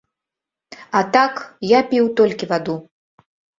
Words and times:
А 0.99 1.01
так, 1.17 1.33
я 1.77 1.83
піў 1.93 2.11
толькі 2.23 2.51
ваду. 2.55 2.81